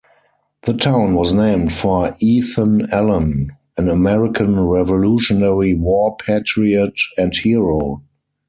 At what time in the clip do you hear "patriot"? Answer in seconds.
6.17-6.95